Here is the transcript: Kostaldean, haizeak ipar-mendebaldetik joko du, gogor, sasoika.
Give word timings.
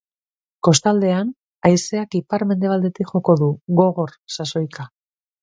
Kostaldean, 0.67 1.29
haizeak 1.69 2.17
ipar-mendebaldetik 2.21 3.13
joko 3.13 3.37
du, 3.43 3.51
gogor, 3.83 4.17
sasoika. 4.39 4.89